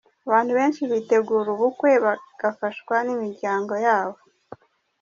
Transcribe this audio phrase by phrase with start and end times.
[0.27, 1.91] Abantu benshi bitegura ubukwe
[2.43, 4.17] bafashwa n’imiryango yabo.